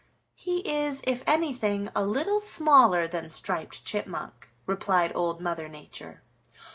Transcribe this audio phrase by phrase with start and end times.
[0.33, 6.23] "He is, if anything, a little smaller than Striped Chipmunk," replied Old Mother Nature.